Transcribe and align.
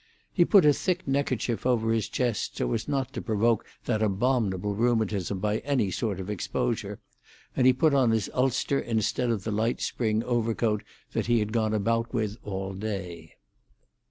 He 0.33 0.45
put 0.45 0.65
a 0.65 0.73
thick 0.73 1.07
neckerchief 1.07 1.63
over 1.63 1.91
his 1.91 2.09
chest 2.09 2.57
so 2.57 2.73
as 2.73 2.87
not 2.87 3.13
to 3.13 3.21
provoke 3.21 3.67
that 3.85 4.01
abominable 4.01 4.73
rheumatism 4.73 5.37
by 5.37 5.59
any 5.59 5.91
sort 5.91 6.19
of 6.19 6.27
exposure, 6.27 6.99
and 7.55 7.67
he 7.67 7.73
put 7.73 7.93
on 7.93 8.09
his 8.09 8.27
ulster 8.33 8.79
instead 8.79 9.29
of 9.29 9.43
the 9.43 9.51
light 9.51 9.79
spring 9.79 10.23
overcoat 10.23 10.81
that 11.13 11.27
he 11.27 11.37
had 11.37 11.53
gone 11.53 11.75
about 11.75 12.15
with 12.15 12.39
all 12.43 12.73
day. 12.73 13.35